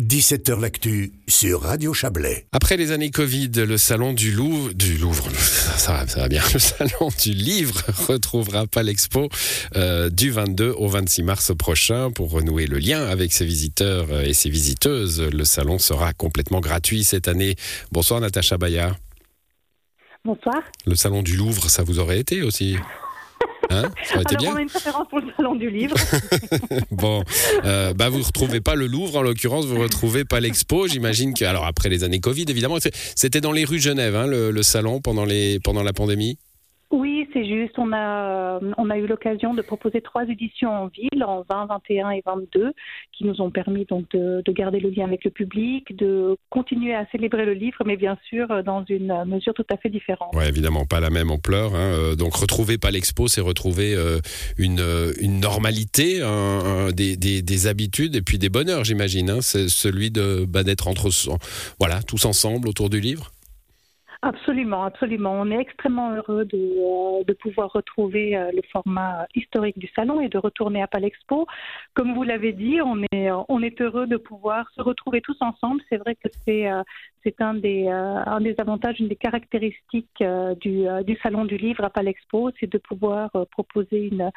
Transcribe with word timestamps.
17h 0.00 0.60
L'actu 0.60 1.12
sur 1.28 1.62
Radio 1.62 1.94
Chablais. 1.94 2.48
Après 2.50 2.76
les 2.76 2.90
années 2.90 3.12
Covid, 3.12 3.50
le 3.50 3.76
salon 3.78 4.12
du 4.12 4.32
Louvre, 4.32 4.72
du 4.72 4.98
Louvre, 4.98 5.30
ça 5.30 5.92
va, 5.92 6.06
ça 6.08 6.18
va 6.18 6.28
bien, 6.28 6.42
le 6.52 6.58
salon 6.58 7.10
du 7.22 7.32
livre 7.32 7.80
retrouvera 8.08 8.66
pas 8.66 8.82
l'expo 8.82 9.28
euh, 9.76 10.10
du 10.10 10.32
22 10.32 10.74
au 10.76 10.88
26 10.88 11.22
mars 11.22 11.52
prochain 11.56 12.10
pour 12.10 12.32
renouer 12.32 12.66
le 12.66 12.78
lien 12.78 13.06
avec 13.06 13.32
ses 13.32 13.46
visiteurs 13.46 14.08
euh, 14.10 14.24
et 14.24 14.34
ses 14.34 14.50
visiteuses. 14.50 15.20
Le 15.20 15.44
salon 15.44 15.78
sera 15.78 16.12
complètement 16.12 16.58
gratuit 16.58 17.04
cette 17.04 17.28
année. 17.28 17.54
Bonsoir 17.92 18.20
Natacha 18.20 18.58
Bayard. 18.58 18.96
Bonsoir. 20.24 20.60
Le 20.86 20.96
salon 20.96 21.22
du 21.22 21.36
Louvre, 21.36 21.70
ça 21.70 21.84
vous 21.84 22.00
aurait 22.00 22.18
été 22.18 22.42
aussi? 22.42 22.76
Hein 23.70 23.90
ça 24.04 24.20
été 24.20 24.36
bien. 24.36 24.52
On 24.52 24.56
a 24.56 24.60
une 24.62 24.68
préférence 24.68 25.08
pour 25.08 25.20
le 25.20 25.26
salon 25.36 25.54
du 25.54 25.70
livre. 25.70 25.96
bon, 26.90 27.22
euh, 27.64 27.92
bah 27.94 28.08
vous 28.08 28.22
retrouvez 28.22 28.60
pas 28.60 28.74
le 28.74 28.86
Louvre 28.86 29.16
en 29.16 29.22
l'occurrence, 29.22 29.66
vous 29.66 29.80
retrouvez 29.80 30.24
pas 30.24 30.40
l'expo. 30.40 30.86
J'imagine 30.86 31.34
que, 31.34 31.44
alors 31.44 31.66
après 31.66 31.88
les 31.88 32.04
années 32.04 32.20
Covid, 32.20 32.44
évidemment, 32.48 32.78
c'était 33.16 33.40
dans 33.40 33.52
les 33.52 33.64
rues 33.64 33.80
Genève, 33.80 34.14
hein, 34.14 34.26
le, 34.26 34.50
le, 34.50 34.62
salon 34.62 35.00
pendant 35.00 35.24
les 35.24 35.58
pendant 35.60 35.82
la 35.82 35.92
pandémie? 35.92 36.38
Juste. 37.46 37.78
On 37.78 37.92
a, 37.92 38.60
on 38.78 38.90
a 38.90 38.98
eu 38.98 39.06
l'occasion 39.06 39.54
de 39.54 39.62
proposer 39.62 40.00
trois 40.00 40.24
éditions 40.24 40.70
en 40.70 40.86
ville, 40.86 41.24
en 41.24 41.44
20, 41.48 41.66
21 41.66 42.10
et 42.10 42.22
22, 42.24 42.72
qui 43.12 43.24
nous 43.24 43.40
ont 43.40 43.50
permis 43.50 43.84
donc 43.84 44.08
de, 44.10 44.42
garder 44.52 44.78
le 44.78 44.90
lien 44.90 45.04
avec 45.04 45.24
le 45.24 45.30
public, 45.30 45.96
de 45.96 46.36
continuer 46.48 46.94
à 46.94 47.06
célébrer 47.10 47.44
le 47.44 47.54
livre, 47.54 47.78
mais 47.84 47.96
bien 47.96 48.16
sûr 48.28 48.62
dans 48.62 48.84
une 48.88 49.24
mesure 49.24 49.52
tout 49.54 49.66
à 49.70 49.76
fait 49.76 49.90
différente. 49.90 50.30
Oui, 50.34 50.44
évidemment, 50.44 50.86
pas 50.86 51.00
la 51.00 51.10
même 51.10 51.30
ampleur. 51.30 51.74
Hein. 51.74 51.92
Euh, 51.94 52.14
donc 52.14 52.34
retrouver 52.36 52.78
pas 52.78 52.90
l'expo, 52.90 53.26
c'est 53.26 53.40
retrouver 53.40 53.94
euh, 53.94 54.20
une, 54.58 54.84
une 55.20 55.40
normalité, 55.40 56.20
des, 56.94 57.16
des, 57.16 57.66
habitudes 57.66 58.14
et 58.14 58.22
puis 58.22 58.38
des 58.38 58.48
bonheurs, 58.48 58.84
j'imagine. 58.84 59.30
Hein. 59.30 59.38
C'est 59.40 59.68
celui 59.68 60.10
de 60.10 60.44
bah, 60.46 60.62
d'être 60.62 60.88
entre 60.88 61.10
voilà 61.78 62.02
tous 62.02 62.24
ensemble 62.24 62.68
autour 62.68 62.90
du 62.90 63.00
livre. 63.00 63.33
Absolument, 64.24 64.84
absolument. 64.84 65.32
On 65.38 65.50
est 65.50 65.58
extrêmement 65.60 66.10
heureux 66.14 66.46
de, 66.46 66.56
euh, 66.56 67.34
pouvoir 67.40 67.70
retrouver 67.72 68.34
euh, 68.34 68.50
le 68.54 68.62
format 68.72 69.26
historique 69.34 69.78
du 69.78 69.86
salon 69.94 70.18
et 70.22 70.30
de 70.30 70.38
retourner 70.38 70.80
à 70.80 70.86
Palexpo. 70.86 71.46
Comme 71.92 72.14
vous 72.14 72.22
l'avez 72.22 72.54
dit, 72.54 72.80
on 72.80 73.02
est, 73.12 73.28
on 73.50 73.60
est 73.60 73.78
heureux 73.82 74.06
de 74.06 74.16
pouvoir 74.16 74.66
se 74.74 74.80
retrouver 74.80 75.20
tous 75.20 75.36
ensemble. 75.40 75.82
C'est 75.90 75.98
vrai 75.98 76.14
que 76.14 76.28
c'est, 76.46 76.72
euh, 76.72 76.82
c'est 77.24 77.40
un 77.40 77.54
des, 77.54 77.88
un 77.88 78.40
des 78.40 78.54
avantages, 78.58 79.00
une 79.00 79.08
des 79.08 79.16
caractéristiques 79.16 80.22
du, 80.60 80.84
du 81.06 81.16
salon 81.22 81.44
du 81.44 81.56
livre 81.56 81.84
à 81.84 81.90
Palexpo, 81.90 82.50
c'est 82.60 82.70
de 82.70 82.78
pouvoir 82.78 83.30
proposer 83.50 84.08
une, 84.08 84.30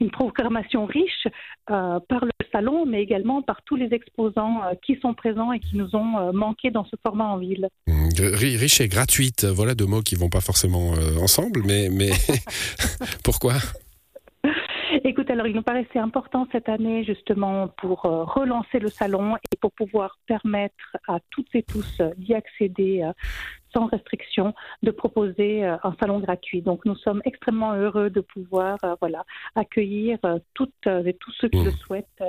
une 0.00 0.10
programmation 0.10 0.86
riche 0.86 1.28
par 1.66 2.24
le 2.24 2.30
salon, 2.50 2.84
mais 2.86 3.02
également 3.02 3.42
par 3.42 3.62
tous 3.62 3.76
les 3.76 3.92
exposants 3.94 4.60
qui 4.84 4.98
sont 5.00 5.14
présents 5.14 5.52
et 5.52 5.60
qui 5.60 5.76
nous 5.76 5.94
ont 5.94 6.32
manqué 6.32 6.70
dans 6.70 6.84
ce 6.84 6.96
format 7.02 7.26
en 7.26 7.38
ville. 7.38 7.68
Mmh, 7.86 8.08
riche 8.34 8.80
et 8.80 8.88
gratuit 8.88 9.32
voilà 9.52 9.74
deux 9.74 9.86
mots 9.86 10.02
qui 10.02 10.14
vont 10.14 10.28
pas 10.28 10.40
forcément 10.40 10.92
euh, 10.94 11.18
ensemble, 11.18 11.62
mais, 11.64 11.88
mais 11.90 12.10
pourquoi? 13.24 13.54
Écoute, 15.04 15.30
alors 15.30 15.46
il 15.46 15.54
nous 15.54 15.62
paraissait 15.62 15.98
important 15.98 16.46
cette 16.52 16.68
année 16.68 17.04
justement 17.04 17.68
pour 17.68 18.04
euh, 18.04 18.24
relancer 18.24 18.78
le 18.78 18.88
salon 18.88 19.36
et 19.36 19.56
pour 19.60 19.72
pouvoir 19.72 20.18
permettre 20.26 20.96
à 21.08 21.18
toutes 21.30 21.54
et 21.54 21.62
tous 21.62 22.02
d'y 22.18 22.34
accéder 22.34 23.02
euh, 23.02 23.12
sans 23.74 23.86
restriction, 23.86 24.54
de 24.82 24.90
proposer 24.90 25.64
euh, 25.64 25.76
un 25.82 25.94
salon 26.00 26.20
gratuit. 26.20 26.62
Donc 26.62 26.84
nous 26.84 26.96
sommes 26.96 27.22
extrêmement 27.24 27.74
heureux 27.74 28.10
de 28.10 28.20
pouvoir 28.20 28.78
euh, 28.84 28.94
voilà, 29.00 29.24
accueillir 29.54 30.18
euh, 30.24 30.38
toutes 30.54 30.72
et 30.86 31.16
tous 31.18 31.32
ceux 31.40 31.48
qui 31.48 31.62
le 31.62 31.70
mmh. 31.70 31.76
souhaitent 31.86 32.22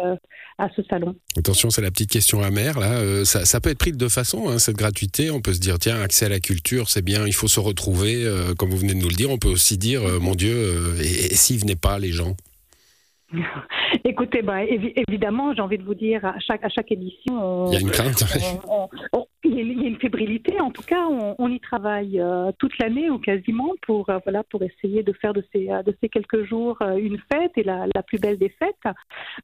à 0.57 0.69
ce 0.75 0.81
salon. 0.83 1.15
Attention, 1.37 1.69
c'est 1.69 1.81
la 1.81 1.91
petite 1.91 2.11
question 2.11 2.41
amère. 2.41 2.79
Là. 2.79 3.25
Ça, 3.25 3.59
peut 3.61 3.69
être 3.69 3.77
pris 3.77 3.91
de 3.91 3.97
deux 3.97 4.09
façons, 4.09 4.49
hein, 4.49 4.59
cette 4.59 4.77
gratuité. 4.77 5.31
On 5.31 5.41
peut 5.41 5.53
se 5.53 5.59
dire, 5.59 5.79
tiens, 5.79 6.01
accès 6.01 6.25
à 6.25 6.29
la 6.29 6.39
culture, 6.39 6.89
c'est 6.89 7.01
bien, 7.01 7.25
il 7.25 7.33
faut 7.33 7.47
se 7.47 7.59
retrouver, 7.59 8.25
comme 8.57 8.69
vous 8.69 8.77
venez 8.77 8.93
de 8.93 8.99
nous 8.99 9.09
le 9.09 9.15
dire. 9.15 9.29
On 9.29 9.37
peut 9.37 9.49
aussi 9.49 9.77
dire, 9.77 10.01
mon 10.21 10.35
Dieu, 10.35 10.95
et, 10.99 11.35
s'ils 11.35 11.59
venaient 11.59 11.75
pas, 11.75 11.99
les 11.99 12.11
gens? 12.11 12.35
Écoutez, 14.03 14.41
bah, 14.41 14.63
évidemment, 14.63 15.53
j'ai 15.53 15.61
envie 15.61 15.77
de 15.77 15.83
vous 15.83 15.95
dire, 15.95 16.23
à 16.25 16.39
chaque, 16.39 16.63
à 16.63 16.69
chaque 16.69 16.91
édition, 16.91 17.67
il 17.67 17.73
y 17.73 17.77
a 17.77 17.79
une 17.79 17.91
crainte 17.91 18.23
il 19.45 19.81
y 19.81 19.85
a 19.85 19.87
une 19.87 19.99
fébrilité. 19.99 20.59
En 20.59 20.71
tout 20.71 20.81
cas, 20.81 21.05
on, 21.37 21.49
y 21.49 21.59
travaille 21.59 22.19
euh, 22.19 22.51
toute 22.59 22.77
l'année 22.79 23.09
ou 23.09 23.19
quasiment 23.19 23.71
pour 23.85 24.09
euh, 24.09 24.19
voilà 24.23 24.43
pour 24.43 24.61
essayer 24.63 25.03
de 25.03 25.13
faire 25.13 25.33
de 25.33 25.43
ces 25.53 25.69
euh, 25.69 25.83
de 25.83 25.95
ces 26.01 26.09
quelques 26.09 26.47
jours 26.47 26.77
une 26.97 27.17
fête 27.31 27.51
et 27.57 27.63
la, 27.63 27.87
plus 28.07 28.19
belle 28.19 28.37
des 28.37 28.49
fêtes. 28.59 28.95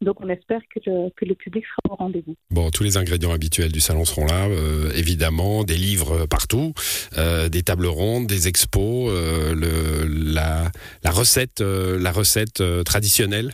Donc, 0.02 0.22
on 0.22 0.30
espère 0.30 0.62
que 0.74 0.80
le, 0.86 1.10
que 1.16 1.26
le 1.26 1.36
public 1.36 1.64
sera 1.66 1.94
au 1.94 1.96
rendez-vous. 1.96 2.36
Bon, 2.52 2.70
tous 2.72 2.84
les 2.84 2.98
ingrédients 2.98 3.32
habituels 3.32 3.72
du 3.72 3.80
salon 3.80 4.06
seront 4.06 4.26
là, 4.26 4.48
évidemment, 4.96 5.64
des 5.64 5.76
livres 5.76 6.26
partout, 6.26 6.74
des 7.16 7.64
tables 7.64 7.88
rondes, 7.88 8.28
des 8.28 8.48
expos, 8.48 9.12
le, 9.12 10.34
la, 10.34 10.72
la 11.04 11.12
recette 11.12 11.62
la 11.62 12.12
recette 12.12 12.64
traditionnelle 12.84 13.54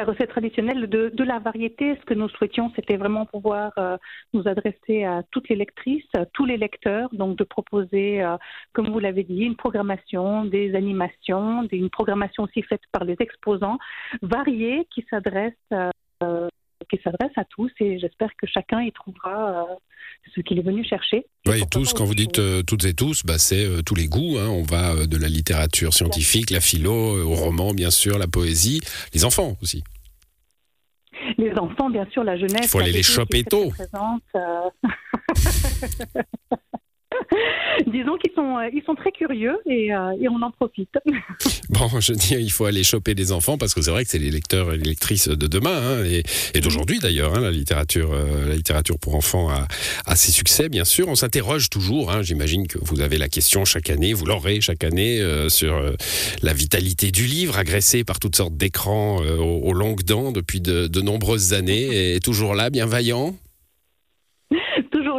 la 0.00 0.06
recette 0.06 0.30
traditionnelle 0.30 0.88
de, 0.88 1.24
la 1.24 1.38
variété, 1.40 1.94
ce 2.00 2.04
que 2.06 2.14
nous 2.14 2.30
souhaitions, 2.30 2.72
c'était 2.74 2.96
vraiment 2.96 3.26
pouvoir 3.26 3.70
euh, 3.76 3.98
nous 4.32 4.48
adresser 4.48 5.04
à 5.04 5.22
toutes 5.30 5.50
les 5.50 5.56
lectrices, 5.56 6.10
tous 6.32 6.46
les 6.46 6.56
lecteurs, 6.56 7.10
donc 7.12 7.36
de 7.36 7.44
proposer, 7.44 8.22
euh, 8.22 8.38
comme 8.72 8.88
vous 8.88 8.98
l'avez 8.98 9.24
dit, 9.24 9.42
une 9.42 9.56
programmation, 9.56 10.46
des 10.46 10.74
animations, 10.74 11.68
une 11.70 11.90
programmation 11.90 12.44
aussi 12.44 12.62
faite 12.62 12.80
par 12.92 13.04
les 13.04 13.16
exposants, 13.20 13.78
variée 14.22 14.88
qui 14.90 15.04
s'adresse 15.10 15.52
euh, 16.22 16.48
qui 16.88 16.98
s'adresse 17.04 17.36
à 17.36 17.44
tous. 17.44 17.70
Et 17.80 17.98
j'espère 17.98 18.34
que 18.36 18.46
chacun 18.46 18.80
y 18.80 18.92
trouvera 18.92 19.62
euh, 19.62 19.74
ce 20.34 20.40
qu'il 20.40 20.58
est 20.58 20.62
venu 20.62 20.84
chercher. 20.84 21.26
Oui, 21.46 21.62
tous, 21.70 21.92
quand 21.92 22.04
vous 22.04 22.14
dites 22.14 22.38
euh, 22.38 22.62
toutes 22.62 22.84
et 22.84 22.94
tous, 22.94 23.24
bah, 23.24 23.38
c'est 23.38 23.64
euh, 23.64 23.82
tous 23.82 23.94
les 23.94 24.06
goûts. 24.06 24.38
Hein. 24.38 24.48
On 24.48 24.62
va 24.62 25.06
de 25.06 25.16
la 25.16 25.28
littérature 25.28 25.92
scientifique, 25.94 26.50
la 26.50 26.60
philo, 26.60 26.92
au 26.92 27.34
roman, 27.34 27.72
bien 27.74 27.90
sûr, 27.90 28.18
la 28.18 28.28
poésie, 28.28 28.80
les 29.14 29.24
enfants 29.24 29.56
aussi. 29.62 29.82
Les 31.38 31.52
enfants, 31.58 31.90
bien 31.90 32.06
sûr, 32.12 32.24
la 32.24 32.36
jeunesse. 32.36 32.64
Il 32.64 32.68
faut 32.68 32.78
aller 32.80 32.92
les 32.92 33.02
choper 33.02 33.44
tôt. 33.44 33.72
Disons 37.86 38.16
qu'ils 38.16 38.32
sont, 38.34 38.58
euh, 38.58 38.68
ils 38.72 38.82
sont 38.84 38.94
très 38.94 39.12
curieux 39.12 39.56
et, 39.66 39.94
euh, 39.94 40.12
et, 40.20 40.28
on 40.28 40.40
en 40.42 40.50
profite. 40.50 40.90
Bon, 41.70 41.88
je 42.00 42.12
dis, 42.12 42.34
il 42.34 42.50
faut 42.50 42.64
aller 42.64 42.82
choper 42.82 43.14
les 43.14 43.30
enfants 43.30 43.56
parce 43.56 43.74
que 43.74 43.80
c'est 43.80 43.92
vrai 43.92 44.04
que 44.04 44.10
c'est 44.10 44.18
les 44.18 44.30
lecteurs 44.30 44.72
et 44.72 44.76
les 44.76 44.82
lectrices 44.82 45.28
de 45.28 45.46
demain 45.46 46.00
hein, 46.00 46.04
et, 46.04 46.60
d'aujourd'hui 46.60 46.98
d'ailleurs. 46.98 47.36
Hein, 47.36 47.40
la 47.40 47.52
littérature, 47.52 48.10
euh, 48.12 48.48
la 48.48 48.56
littérature 48.56 48.98
pour 48.98 49.14
enfants 49.14 49.48
a, 49.48 49.68
a, 50.04 50.16
ses 50.16 50.32
succès, 50.32 50.68
bien 50.68 50.84
sûr. 50.84 51.08
On 51.08 51.14
s'interroge 51.14 51.70
toujours. 51.70 52.10
Hein, 52.10 52.22
J'imagine 52.22 52.66
que 52.66 52.78
vous 52.82 53.00
avez 53.00 53.18
la 53.18 53.28
question 53.28 53.64
chaque 53.64 53.88
année, 53.88 54.12
vous 54.12 54.26
l'aurez 54.26 54.60
chaque 54.60 54.82
année 54.82 55.20
sur 55.48 55.80
la 56.42 56.52
vitalité 56.52 57.12
du 57.12 57.24
livre, 57.24 57.56
agressé 57.56 58.04
par 58.04 58.18
toutes 58.18 58.36
sortes 58.36 58.56
d'écrans 58.56 59.18
aux, 59.18 59.68
aux, 59.68 59.72
longues 59.72 60.02
dents 60.02 60.32
depuis 60.32 60.60
de, 60.60 60.88
de 60.88 61.00
nombreuses 61.00 61.52
années, 61.52 62.14
et 62.14 62.20
toujours 62.20 62.54
là, 62.54 62.70
bien 62.70 62.86
vaillant 62.86 63.36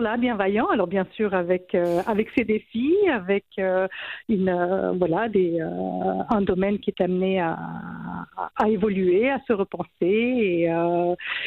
là, 0.02 0.18
bien 0.18 0.36
vaillant. 0.36 0.68
Alors 0.68 0.88
bien 0.88 1.06
sûr 1.14 1.34
avec 1.34 1.74
euh, 1.76 2.02
avec 2.06 2.30
ses 2.36 2.44
défis, 2.44 2.96
avec 3.10 3.46
euh, 3.60 3.88
une 4.28 4.50
euh, 4.50 4.92
voilà 4.94 5.30
des 5.30 5.60
un 5.62 6.42
domaine 6.42 6.80
qui 6.80 6.90
est 6.90 7.02
amené 7.02 7.40
à, 7.40 7.58
à, 8.56 8.70
évoluer, 8.70 9.30
à 9.30 9.40
se 9.48 9.54
repenser, 9.54 9.88
et, 10.02 10.70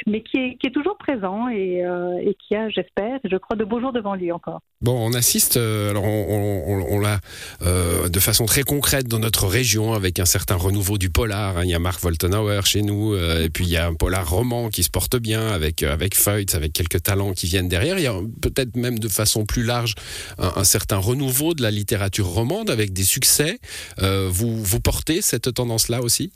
mais 0.07 0.23
qui 0.23 0.59
est 0.63 0.75
toujours 0.75 0.97
présent 0.99 1.49
et, 1.49 1.83
et 2.23 2.35
qui 2.35 2.55
a, 2.55 2.69
j'espère, 2.69 3.19
je 3.25 3.37
crois, 3.37 3.57
de 3.57 3.65
beaux 3.65 3.81
jours 3.81 3.93
devant 3.93 4.15
lui 4.15 4.33
encore. 4.33 4.61
Bon, 4.81 4.97
on 4.99 5.15
assiste, 5.15 5.57
alors 5.57 6.05
on, 6.05 7.01
l'a 7.01 7.19
de 8.09 8.21
façon 8.21 8.47
très 8.47 8.63
concrète 8.63 9.09
dans 9.09 9.19
notre 9.19 9.47
région 9.47 9.93
avec 9.93 10.19
un 10.19 10.25
certain 10.25 10.57
renouveau 10.57 10.99
du 10.99 11.11
polar. 11.11 11.59
Hein. 11.59 11.63
Il 11.65 11.71
y 11.71 11.75
a 11.75 11.79
Marc 11.79 12.03
Woltenauer 12.03 12.61
chez 12.65 12.83
nous, 12.83 13.17
et 13.17 13.49
puis 13.51 13.65
il 13.65 13.71
y 13.71 13.77
a 13.77 13.87
un 13.87 13.95
polar 13.95 14.29
roman 14.29 14.69
qui 14.69 14.83
se 14.83 14.91
porte 14.91 15.17
bien 15.17 15.49
avec 15.49 15.83
avec 15.83 16.15
Feutz, 16.15 16.55
avec 16.55 16.73
quelques 16.73 17.03
talents 17.03 17.33
qui 17.33 17.47
viennent 17.47 17.69
derrière. 17.69 17.99
Il 17.99 18.05
y 18.05 18.09
a 18.09 18.15
peut-être 18.41 18.77
même 18.77 18.99
de 18.99 19.09
façon 19.09 19.47
plus 19.47 19.63
large 19.63 19.95
un, 20.39 20.65
certain 20.65 20.99
renouveau 20.99 21.55
de 21.55 21.63
la 21.63 21.71
littérature 21.71 22.27
romande 22.27 22.71
avec 22.71 22.93
des 22.93 23.05
succès. 23.05 23.59
Euh, 24.01 24.29
vous, 24.31 24.63
vous 24.63 24.81
portez 24.81 25.23
cette 25.23 25.53
tendance-là 25.53 26.03
aussi? 26.03 26.33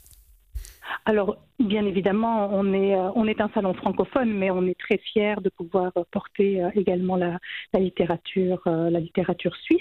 Alors, 1.05 1.39
Bien 1.61 1.85
évidemment, 1.87 2.50
on 2.53 2.73
est, 2.73 2.95
euh, 2.95 3.11
on 3.17 3.27
est 3.27 3.41
un 3.41 3.50
salon 3.53 3.75
francophone, 3.75 4.33
mais 4.33 4.49
on 4.49 4.65
est 4.67 4.79
très 4.79 4.97
fiers 4.99 5.35
de 5.43 5.49
pouvoir 5.49 5.91
porter 6.12 6.62
euh, 6.62 6.71
également 6.77 7.17
la, 7.17 7.41
la 7.75 7.81
littérature, 7.81 8.62
euh, 8.69 8.91
la 8.91 9.00
littérature 9.00 9.56
suisse. 9.56 9.81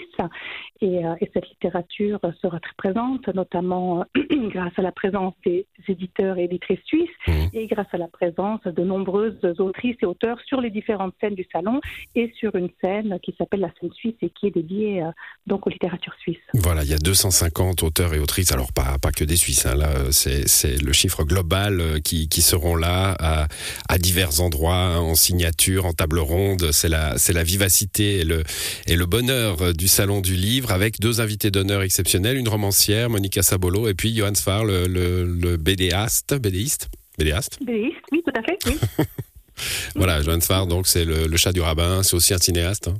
Et, 0.80 1.02
et, 1.20 1.30
cette 1.32 1.48
littérature 1.48 2.18
sera 2.42 2.58
très 2.58 2.74
présente, 2.76 3.28
notamment 3.28 4.04
grâce 4.30 4.72
à 4.76 4.82
la 4.82 4.90
présence 4.90 5.34
des 5.44 5.66
éditeurs 5.86 6.38
et 6.38 6.44
éditrices 6.44 6.82
suisses 6.84 7.08
mmh. 7.28 7.32
et 7.52 7.66
grâce 7.66 7.86
à 7.92 7.98
la 7.98 8.08
présence 8.08 8.62
de 8.64 8.82
nombreuses 8.82 9.38
autrices 9.58 9.96
et 10.02 10.06
auteurs 10.06 10.40
sur 10.46 10.60
les 10.60 10.70
différentes 10.70 11.14
scènes 11.20 11.34
du 11.34 11.46
salon 11.52 11.80
et 12.16 12.32
sur 12.36 12.54
une 12.56 12.70
scène 12.80 13.18
qui 13.22 13.34
s'appelle 13.38 13.60
la 13.60 13.70
scène 13.80 13.92
suisse 13.92 14.14
et 14.22 14.30
qui 14.30 14.48
est 14.48 14.50
dédiée 14.50 15.04
donc 15.46 15.66
aux 15.66 15.70
littératures 15.70 16.14
suisses. 16.20 16.36
Voilà, 16.54 16.82
il 16.82 16.90
y 16.90 16.94
a 16.94 16.98
250 16.98 17.82
auteurs 17.82 18.14
et 18.14 18.18
autrices, 18.18 18.52
alors 18.52 18.72
pas, 18.72 18.98
pas 19.00 19.10
que 19.10 19.24
des 19.24 19.36
Suisses, 19.36 19.66
hein, 19.66 19.74
là 19.74 20.10
c'est 20.10 20.82
le 20.82 20.92
chiffre 20.92 21.07
global 21.24 21.68
musicales 21.68 21.80
euh, 21.80 22.00
qui, 22.00 22.28
qui 22.28 22.42
seront 22.42 22.76
là 22.76 23.16
à, 23.18 23.48
à 23.88 23.98
divers 23.98 24.40
endroits, 24.40 24.74
hein, 24.74 24.98
en 24.98 25.14
signature, 25.14 25.86
en 25.86 25.92
table 25.92 26.18
ronde. 26.18 26.70
C'est 26.72 26.88
la, 26.88 27.18
c'est 27.18 27.32
la 27.32 27.44
vivacité 27.44 28.18
et 28.18 28.24
le, 28.24 28.42
et 28.86 28.96
le 28.96 29.06
bonheur 29.06 29.62
euh, 29.62 29.72
du 29.72 29.88
Salon 29.88 30.20
du 30.20 30.34
Livre 30.34 30.72
avec 30.72 31.00
deux 31.00 31.20
invités 31.20 31.50
d'honneur 31.50 31.82
exceptionnels, 31.82 32.36
une 32.36 32.48
romancière, 32.48 33.10
Monica 33.10 33.42
Sabolo, 33.42 33.88
et 33.88 33.94
puis 33.94 34.14
Johan 34.14 34.34
Sfar, 34.34 34.64
le, 34.64 34.86
le, 34.86 35.24
le 35.24 35.56
bédéaste, 35.56 36.34
bédéiste, 36.34 36.88
bédéaste. 37.18 37.58
Bédéiste, 37.64 37.96
oui, 38.12 38.22
tout 38.24 38.32
à 38.34 38.42
fait, 38.42 38.58
oui. 38.66 39.04
voilà, 39.94 40.22
Johan 40.22 40.40
Sfar, 40.40 40.66
donc 40.66 40.86
c'est 40.86 41.04
le, 41.04 41.26
le 41.26 41.36
chat 41.36 41.52
du 41.52 41.60
rabbin, 41.60 42.02
c'est 42.02 42.14
aussi 42.14 42.34
un 42.34 42.38
cinéaste. 42.38 42.88
Hein. 42.88 42.94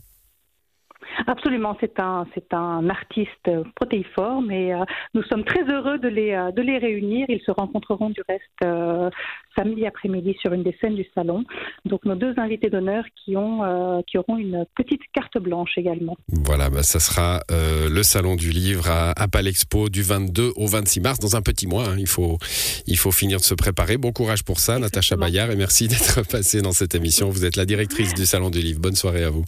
Absolument, 1.27 1.77
c'est 1.81 1.99
un, 1.99 2.27
c'est 2.35 2.55
un 2.55 2.89
artiste 2.89 3.51
protéiforme 3.75 4.51
et 4.51 4.73
euh, 4.73 4.85
nous 5.15 5.23
sommes 5.25 5.45
très 5.45 5.63
heureux 5.65 5.99
de 5.99 6.09
les, 6.09 6.33
euh, 6.33 6.53
de 6.53 6.63
les 6.63 6.79
réunir. 6.79 7.27
Ils 7.29 7.41
se 7.41 7.51
rencontreront 7.51 8.11
du 8.11 8.23
reste 8.29 8.43
euh, 8.65 9.11
samedi 9.59 9.87
après-midi 9.87 10.37
sur 10.41 10.53
une 10.53 10.63
des 10.63 10.77
scènes 10.81 10.95
du 10.95 11.05
salon. 11.15 11.45
Donc 11.85 12.05
nos 12.05 12.15
deux 12.15 12.35
invités 12.39 12.71
d'honneur 12.71 13.05
qui, 13.25 13.37
ont, 13.37 13.65
euh, 13.65 14.01
qui 14.07 14.19
auront 14.19 14.37
une 14.37 14.65
petite 14.77 15.01
carte 15.13 15.39
blanche 15.39 15.71
également. 15.77 16.17
Voilà, 16.29 16.71
bah, 16.71 16.83
ça 16.83 17.01
sera 17.01 17.41
euh, 17.51 17.89
le 17.89 18.03
salon 18.03 18.37
du 18.37 18.51
livre 18.51 18.89
à, 18.89 19.11
à 19.21 19.29
Palexpo 19.29 19.89
du 19.89 20.03
22 20.03 20.53
au 20.57 20.67
26 20.67 21.01
mars, 21.01 21.19
dans 21.19 21.35
un 21.37 21.43
petit 21.43 21.67
mois. 21.67 21.89
hein. 21.89 21.97
Il, 21.99 22.07
faut, 22.07 22.39
il 22.87 22.97
faut 22.97 23.11
finir 23.11 23.39
de 23.39 23.45
se 23.45 23.55
préparer. 23.55 23.97
Bon 23.97 24.13
courage 24.13 24.45
pour 24.45 24.61
ça, 24.61 24.79
Natacha 24.79 25.15
Exactement. 25.17 25.27
Bayard, 25.27 25.51
et 25.51 25.57
merci 25.57 25.89
d'être 25.89 26.27
passée 26.29 26.63
dans 26.63 26.73
cette 26.73 26.95
émission. 26.95 27.29
Vous 27.31 27.45
êtes 27.45 27.57
la 27.57 27.65
directrice 27.65 28.15
du 28.15 28.27
salon 28.27 28.51
du 28.51 28.61
livre. 28.61 28.81
Bonne 28.81 28.95
soirée 28.95 29.25
à 29.25 29.31
vous. 29.31 29.45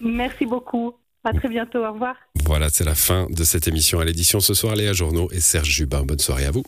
Merci 0.00 0.46
beaucoup. 0.46 0.94
À 1.24 1.32
très 1.32 1.48
bientôt. 1.48 1.84
Au 1.84 1.92
revoir. 1.92 2.14
Voilà, 2.44 2.68
c'est 2.68 2.84
la 2.84 2.94
fin 2.94 3.26
de 3.30 3.42
cette 3.42 3.66
émission 3.66 3.98
à 4.00 4.04
l'édition 4.04 4.38
ce 4.40 4.54
soir. 4.54 4.76
Léa 4.76 4.92
Journaux 4.92 5.28
et 5.32 5.40
Serge 5.40 5.68
Jubin. 5.70 6.04
Bonne 6.04 6.20
soirée 6.20 6.46
à 6.46 6.50
vous. 6.52 6.62